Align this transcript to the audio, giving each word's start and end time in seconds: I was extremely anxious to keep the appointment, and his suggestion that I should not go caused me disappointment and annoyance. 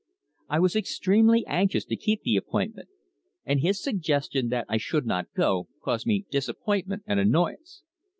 I 0.49 0.57
was 0.57 0.75
extremely 0.75 1.45
anxious 1.45 1.85
to 1.85 1.95
keep 1.95 2.23
the 2.23 2.35
appointment, 2.35 2.89
and 3.45 3.59
his 3.59 3.83
suggestion 3.83 4.47
that 4.49 4.65
I 4.67 4.77
should 4.77 5.05
not 5.05 5.31
go 5.35 5.67
caused 5.79 6.07
me 6.07 6.25
disappointment 6.31 7.03
and 7.05 7.19
annoyance. 7.19 7.83